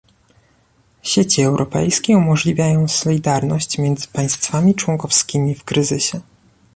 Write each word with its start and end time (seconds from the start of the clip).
Sieci 1.03 1.41
europejskie 1.45 2.17
umożliwią 2.17 2.87
solidarność 2.87 3.77
między 3.77 4.07
państwami 4.07 4.75
członkowskimi 4.75 5.55
w 5.55 5.63
kryzysie 5.63 6.21